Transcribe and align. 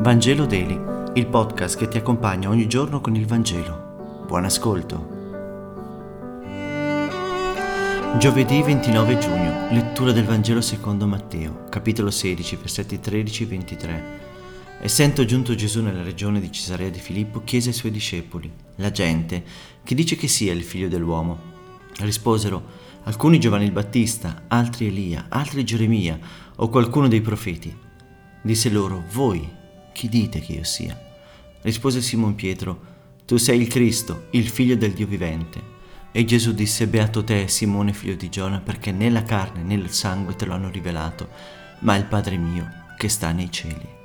Vangelo 0.00 0.46
Daily, 0.46 0.80
il 1.12 1.26
podcast 1.26 1.76
che 1.76 1.86
ti 1.86 1.98
accompagna 1.98 2.48
ogni 2.48 2.66
giorno 2.66 3.02
con 3.02 3.16
il 3.16 3.26
Vangelo. 3.26 4.24
Buon 4.26 4.46
ascolto. 4.46 5.18
Giovedì 8.18 8.62
29 8.62 9.18
giugno, 9.18 9.68
lettura 9.70 10.12
del 10.12 10.24
Vangelo 10.24 10.62
secondo 10.62 11.06
Matteo, 11.06 11.66
capitolo 11.68 12.10
16, 12.10 12.56
versetti 12.56 12.98
13 12.98 13.42
e 13.42 13.46
23. 13.46 14.04
Essendo 14.80 15.26
giunto 15.26 15.54
Gesù 15.54 15.82
nella 15.82 16.02
regione 16.02 16.40
di 16.40 16.50
Cesarea 16.50 16.88
di 16.88 16.98
Filippo, 16.98 17.42
chiese 17.44 17.68
ai 17.68 17.74
suoi 17.74 17.92
discepoli, 17.92 18.50
la 18.76 18.90
gente, 18.90 19.44
chi 19.84 19.94
dice 19.94 20.16
che 20.16 20.28
sia 20.28 20.54
il 20.54 20.62
figlio 20.62 20.88
dell'uomo? 20.88 21.38
Risposero, 21.98 22.62
alcuni 23.02 23.38
Giovanni 23.38 23.66
il 23.66 23.72
Battista, 23.72 24.44
altri 24.48 24.86
Elia, 24.86 25.26
altri 25.28 25.62
Geremia 25.62 26.18
o 26.56 26.70
qualcuno 26.70 27.06
dei 27.06 27.20
profeti. 27.20 27.76
Disse 28.40 28.70
loro, 28.70 29.04
voi 29.12 29.58
chi 30.00 30.08
dite 30.08 30.40
che 30.40 30.52
io 30.52 30.64
sia? 30.64 30.98
Rispose 31.60 32.00
Simon 32.00 32.34
Pietro, 32.34 32.80
tu 33.26 33.36
sei 33.36 33.60
il 33.60 33.68
Cristo, 33.68 34.28
il 34.30 34.48
figlio 34.48 34.74
del 34.74 34.94
Dio 34.94 35.06
vivente. 35.06 35.60
E 36.10 36.24
Gesù 36.24 36.54
disse, 36.54 36.86
beato 36.86 37.22
te, 37.22 37.48
Simone 37.48 37.92
figlio 37.92 38.14
di 38.14 38.30
Giona, 38.30 38.60
perché 38.60 38.92
né 38.92 39.10
la 39.10 39.24
carne 39.24 39.62
né 39.62 39.74
il 39.74 39.90
sangue 39.90 40.36
te 40.36 40.46
lo 40.46 40.54
hanno 40.54 40.70
rivelato, 40.70 41.28
ma 41.80 41.96
il 41.96 42.06
Padre 42.06 42.38
mio 42.38 42.66
che 42.96 43.10
sta 43.10 43.30
nei 43.32 43.52
cieli. 43.52 43.99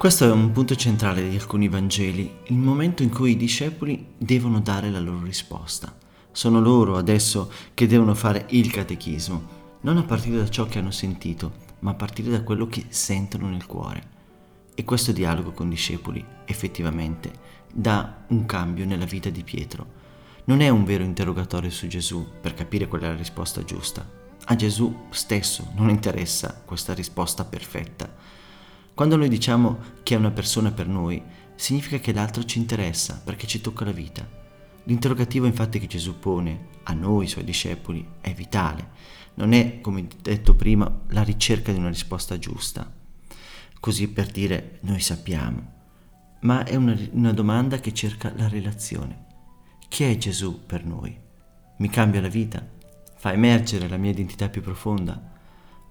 Questo 0.00 0.24
è 0.24 0.30
un 0.30 0.50
punto 0.52 0.76
centrale 0.76 1.28
di 1.28 1.36
alcuni 1.36 1.68
Vangeli, 1.68 2.36
il 2.44 2.56
momento 2.56 3.02
in 3.02 3.10
cui 3.10 3.32
i 3.32 3.36
discepoli 3.36 4.14
devono 4.16 4.58
dare 4.60 4.88
la 4.88 4.98
loro 4.98 5.22
risposta. 5.22 5.94
Sono 6.32 6.58
loro 6.58 6.96
adesso 6.96 7.52
che 7.74 7.86
devono 7.86 8.14
fare 8.14 8.46
il 8.48 8.70
catechismo, 8.70 9.42
non 9.82 9.98
a 9.98 10.02
partire 10.04 10.38
da 10.38 10.48
ciò 10.48 10.64
che 10.64 10.78
hanno 10.78 10.90
sentito, 10.90 11.52
ma 11.80 11.90
a 11.90 11.94
partire 11.96 12.30
da 12.30 12.42
quello 12.42 12.66
che 12.66 12.86
sentono 12.88 13.50
nel 13.50 13.66
cuore. 13.66 14.02
E 14.74 14.84
questo 14.84 15.12
dialogo 15.12 15.52
con 15.52 15.66
i 15.66 15.74
discepoli 15.74 16.24
effettivamente 16.46 17.30
dà 17.70 18.24
un 18.28 18.46
cambio 18.46 18.86
nella 18.86 19.04
vita 19.04 19.28
di 19.28 19.42
Pietro. 19.42 19.86
Non 20.44 20.62
è 20.62 20.70
un 20.70 20.84
vero 20.84 21.04
interrogatorio 21.04 21.68
su 21.68 21.88
Gesù 21.88 22.26
per 22.40 22.54
capire 22.54 22.88
qual 22.88 23.02
è 23.02 23.06
la 23.06 23.16
risposta 23.16 23.62
giusta. 23.64 24.08
A 24.46 24.56
Gesù 24.56 25.08
stesso 25.10 25.72
non 25.74 25.90
interessa 25.90 26.62
questa 26.64 26.94
risposta 26.94 27.44
perfetta 27.44 28.38
quando 29.00 29.16
noi 29.16 29.30
diciamo 29.30 29.78
che 30.02 30.14
è 30.14 30.18
una 30.18 30.30
persona 30.30 30.72
per 30.72 30.86
noi, 30.86 31.22
significa 31.54 31.96
che 31.96 32.12
l'altro 32.12 32.44
ci 32.44 32.58
interessa 32.58 33.18
perché 33.24 33.46
ci 33.46 33.62
tocca 33.62 33.86
la 33.86 33.92
vita. 33.92 34.28
L'interrogativo 34.84 35.46
infatti 35.46 35.78
che 35.78 35.86
Gesù 35.86 36.18
pone 36.18 36.66
a 36.82 36.92
noi, 36.92 37.26
suoi 37.26 37.44
discepoli, 37.44 38.06
è 38.20 38.34
vitale. 38.34 38.90
Non 39.36 39.54
è, 39.54 39.80
come 39.80 40.06
detto 40.20 40.54
prima, 40.54 41.00
la 41.12 41.22
ricerca 41.22 41.72
di 41.72 41.78
una 41.78 41.88
risposta 41.88 42.38
giusta, 42.38 42.92
così 43.80 44.06
per 44.06 44.26
dire 44.26 44.80
noi 44.82 45.00
sappiamo, 45.00 45.72
ma 46.40 46.64
è 46.64 46.74
una, 46.74 46.94
una 47.12 47.32
domanda 47.32 47.78
che 47.78 47.94
cerca 47.94 48.34
la 48.36 48.48
relazione. 48.48 49.24
Chi 49.88 50.04
è 50.04 50.14
Gesù 50.18 50.66
per 50.66 50.84
noi? 50.84 51.18
Mi 51.78 51.88
cambia 51.88 52.20
la 52.20 52.28
vita? 52.28 52.62
Fa 53.16 53.32
emergere 53.32 53.88
la 53.88 53.96
mia 53.96 54.10
identità 54.10 54.50
più 54.50 54.60
profonda? 54.60 55.29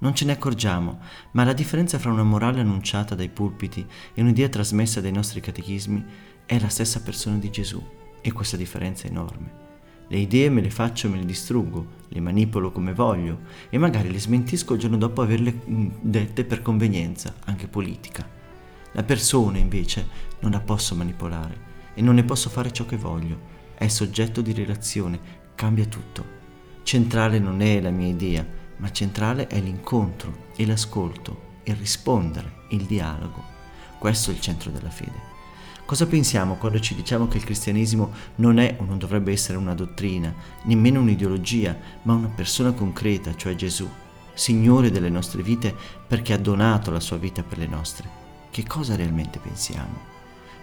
Non 0.01 0.15
ce 0.15 0.23
ne 0.23 0.31
accorgiamo, 0.31 0.99
ma 1.31 1.43
la 1.43 1.53
differenza 1.53 1.99
fra 1.99 2.11
una 2.11 2.23
morale 2.23 2.61
annunciata 2.61 3.15
dai 3.15 3.27
pulpiti 3.27 3.85
e 4.13 4.21
un'idea 4.21 4.47
trasmessa 4.47 5.01
dai 5.01 5.11
nostri 5.11 5.41
catechismi 5.41 6.05
è 6.45 6.57
la 6.57 6.69
stessa 6.69 7.01
persona 7.01 7.37
di 7.37 7.49
Gesù 7.49 7.83
e 8.21 8.31
questa 8.31 8.55
differenza 8.55 9.07
è 9.07 9.09
enorme. 9.09 9.67
Le 10.07 10.17
idee 10.17 10.49
me 10.49 10.61
le 10.61 10.69
faccio 10.69 11.07
e 11.07 11.09
me 11.09 11.17
le 11.17 11.25
distruggo, 11.25 11.85
le 12.07 12.19
manipolo 12.21 12.71
come 12.71 12.93
voglio 12.93 13.41
e 13.69 13.77
magari 13.77 14.09
le 14.09 14.19
smentisco 14.19 14.73
il 14.73 14.79
giorno 14.79 14.97
dopo 14.97 15.21
averle 15.21 15.61
mm, 15.69 15.87
dette 16.01 16.45
per 16.45 16.61
convenienza, 16.61 17.35
anche 17.45 17.67
politica. 17.67 18.27
La 18.93 19.03
persona 19.03 19.57
invece 19.57 20.07
non 20.39 20.51
la 20.51 20.61
posso 20.61 20.95
manipolare 20.95 21.67
e 21.93 22.01
non 22.01 22.15
ne 22.15 22.23
posso 22.23 22.49
fare 22.49 22.71
ciò 22.71 22.85
che 22.85 22.97
voglio. 22.97 23.57
È 23.75 23.87
soggetto 23.87 24.41
di 24.41 24.53
relazione, 24.53 25.19
cambia 25.55 25.85
tutto. 25.85 26.37
Centrale 26.83 27.37
non 27.37 27.61
è 27.61 27.79
la 27.81 27.91
mia 27.91 28.07
idea, 28.07 28.43
ma 28.79 28.91
centrale 28.91 29.47
è 29.47 29.59
l'incontro 29.61 30.47
e 30.55 30.65
l'ascolto, 30.65 31.61
il 31.63 31.75
rispondere, 31.75 32.63
il 32.69 32.83
dialogo. 32.83 33.43
Questo 33.97 34.31
è 34.31 34.33
il 34.33 34.41
centro 34.41 34.71
della 34.71 34.89
fede. 34.89 35.27
Cosa 35.85 36.05
pensiamo 36.05 36.55
quando 36.55 36.79
ci 36.79 36.93
diciamo 36.93 37.27
che 37.27 37.37
il 37.37 37.43
cristianesimo 37.43 38.11
non 38.35 38.59
è 38.59 38.75
o 38.79 38.85
non 38.85 38.99
dovrebbe 38.99 39.31
essere 39.31 39.57
una 39.57 39.73
dottrina, 39.73 40.33
nemmeno 40.63 41.01
un'ideologia, 41.01 41.75
ma 42.03 42.13
una 42.13 42.27
persona 42.27 42.73
concreta, 42.73 43.35
cioè 43.35 43.55
Gesù, 43.55 43.89
Signore 44.33 44.91
delle 44.91 45.09
nostre 45.09 45.41
vite 45.41 45.75
perché 46.07 46.33
ha 46.33 46.37
donato 46.37 46.91
la 46.91 46.99
sua 46.99 47.17
vita 47.17 47.43
per 47.43 47.57
le 47.57 47.67
nostre? 47.67 48.07
Che 48.51 48.65
cosa 48.65 48.95
realmente 48.95 49.39
pensiamo? 49.39 49.97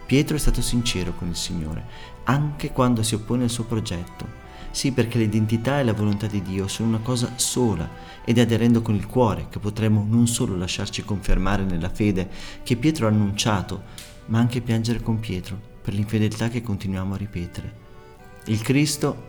Pietro 0.07 0.37
è 0.37 0.39
stato 0.39 0.63
sincero 0.63 1.13
con 1.13 1.29
il 1.29 1.37
Signore, 1.37 1.85
anche 2.25 2.71
quando 2.71 3.03
si 3.03 3.17
oppone 3.17 3.43
al 3.43 3.51
suo 3.51 3.65
progetto, 3.65 4.45
sì, 4.77 4.93
perché 4.93 5.17
l'identità 5.17 5.81
e 5.81 5.85
la 5.85 5.95
volontà 5.95 6.27
di 6.27 6.43
Dio 6.43 6.69
sono 6.69 6.91
una 6.91 6.99
cosa 6.99 7.33
sola 7.37 7.89
ed 8.27 8.37
è 8.37 8.43
aderendo 8.43 8.83
con 8.83 8.95
il 8.95 9.07
cuore 9.07 9.47
che 9.49 9.59
potremo 9.59 10.05
non 10.07 10.27
solo 10.27 10.55
lasciarci 10.55 11.03
confermare 11.03 11.65
nella 11.65 11.89
fede 11.89 12.29
che 12.63 12.77
Pietro 12.77 13.07
ha 13.07 13.09
annunciato, 13.09 13.85
ma 14.27 14.39
anche 14.39 14.61
piangere 14.61 15.01
con 15.01 15.19
Pietro 15.19 15.59
per 15.81 15.95
l'infedeltà 15.95 16.51
che 16.51 16.61
continuiamo 16.61 17.15
a 17.15 17.17
ripetere. 17.17 17.73
Il 18.49 18.61
Cristo 18.61 19.23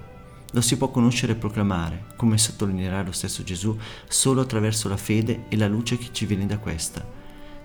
lo 0.52 0.60
si 0.60 0.76
può 0.76 0.90
conoscere 0.90 1.32
e 1.32 1.36
proclamare, 1.36 2.08
come 2.18 2.38
sottolineerà 2.38 3.02
lo 3.04 3.14
stesso 3.14 3.42
Gesù, 3.44 3.74
solo 4.10 4.42
attraverso 4.42 4.90
la 4.90 4.98
fede 4.98 5.46
e 5.48 5.56
la 5.56 5.70
luce 5.70 5.98
che 5.98 6.10
ci 6.12 6.26
viene 6.26 6.46
da 6.46 6.58
questa. 6.58 7.08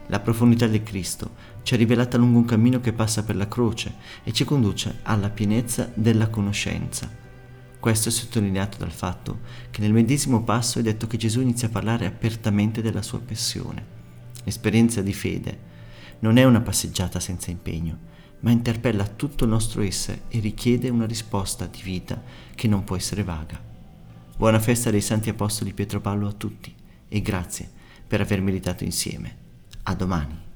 La 0.07 0.21
profondità 0.21 0.69
del 0.69 0.85
Cristo 0.85 1.31
ci 1.65 1.75
è 1.75 1.77
rivelata 1.77 2.17
lungo 2.17 2.39
un 2.39 2.45
cammino 2.45 2.79
che 2.79 2.93
passa 2.93 3.25
per 3.25 3.35
la 3.35 3.49
croce 3.49 3.93
e 4.23 4.33
ci 4.33 4.45
conduce 4.45 4.99
alla 5.03 5.31
pienezza 5.31 5.91
della 5.95 6.29
conoscenza. 6.29 7.19
Questo 7.83 8.11
è 8.11 8.13
sottolineato 8.13 8.79
dal 8.79 8.93
fatto 8.93 9.41
che 9.73 9.81
nel 9.81 9.93
medesimo 9.93 10.45
passo 10.45 10.79
è 10.79 10.83
detto 10.83 11.09
che 11.09 11.17
Gesù 11.17 11.41
inizia 11.41 11.67
a 11.67 11.73
parlare 11.73 12.07
apertamente 12.07 12.81
della 12.81 13.03
sua 13.03 13.19
passione. 13.19 13.85
L'esperienza 14.45 15.03
di 15.03 15.13
fede 15.13 15.59
non 16.21 16.37
è 16.37 16.45
una 16.45 16.61
passeggiata 16.61 17.19
senza 17.19 17.51
impegno, 17.51 17.99
ma 18.39 18.53
interpella 18.53 19.05
tutto 19.09 19.43
il 19.43 19.51
nostro 19.51 19.83
essere 19.83 20.23
e 20.29 20.39
richiede 20.39 20.91
una 20.91 21.07
risposta 21.07 21.67
di 21.67 21.81
vita 21.83 22.23
che 22.55 22.69
non 22.69 22.85
può 22.85 22.95
essere 22.95 23.25
vaga. 23.25 23.61
Buona 24.37 24.61
festa 24.61 24.93
dei 24.93 25.01
Santi 25.01 25.31
Apostoli 25.31 25.73
Pietro 25.73 26.01
Paolo 26.01 26.29
a 26.29 26.33
tutti 26.33 26.73
e 27.09 27.21
grazie 27.21 27.69
per 28.07 28.21
aver 28.21 28.43
meditato 28.43 28.85
insieme. 28.85 29.37
A 29.83 29.95
domani. 29.97 30.52